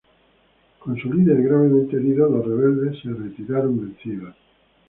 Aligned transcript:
Con 0.79 0.97
su 0.97 1.13
líder 1.13 1.43
gravemente 1.43 1.95
herido, 1.97 2.27
los 2.27 2.43
rebeldes 2.43 2.99
se 3.03 3.09
retiraron 3.13 3.79
vencidos. 3.79 4.35